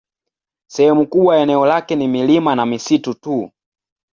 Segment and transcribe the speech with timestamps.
[0.69, 3.51] Sehemu kubwa ya eneo lake ni milima na misitu tu.